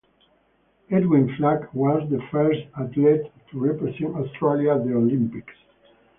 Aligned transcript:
Edwin 0.89 1.31
Flack 1.37 1.71
was 1.75 2.09
the 2.09 2.19
first 2.31 2.59
athlete 2.75 3.31
to 3.51 3.59
represent 3.59 4.15
Australia 4.15 4.73
at 4.73 4.83
the 4.83 4.95
Olympics. 4.95 5.53